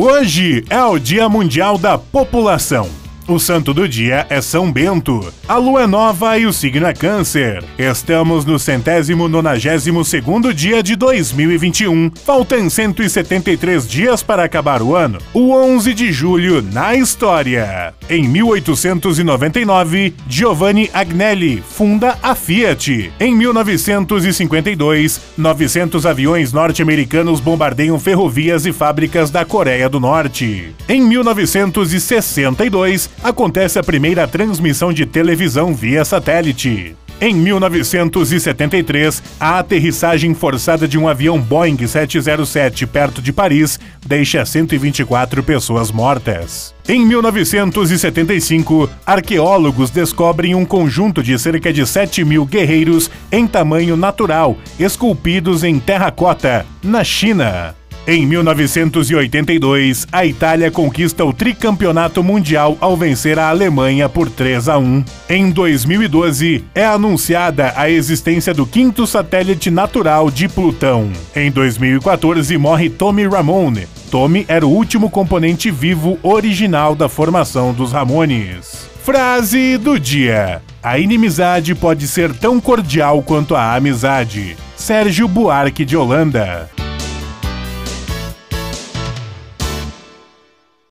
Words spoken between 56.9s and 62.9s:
China. Em 1982, a Itália conquista o tricampeonato mundial